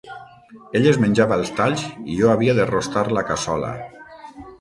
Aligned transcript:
Ell 0.77 0.85
es 0.91 0.97
menjava 1.03 1.37
els 1.41 1.51
talls 1.59 1.83
i 2.13 2.15
jo 2.21 2.31
havia 2.31 2.55
de 2.61 2.65
rostar 2.71 3.05
la 3.19 3.25
cassola. 3.29 3.71